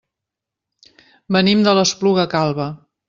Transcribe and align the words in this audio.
Venim 1.37 1.61
de 1.67 1.75
l'Espluga 1.81 2.27
Calba. 2.33 2.67